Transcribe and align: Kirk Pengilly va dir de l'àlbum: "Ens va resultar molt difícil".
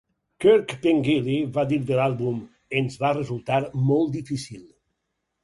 Kirk 0.43 0.71
Pengilly 0.85 1.35
va 1.57 1.65
dir 1.73 1.79
de 1.89 1.99
l'àlbum: 1.99 2.41
"Ens 2.81 2.99
va 3.05 3.13
resultar 3.19 3.61
molt 3.93 4.13
difícil". 4.19 4.67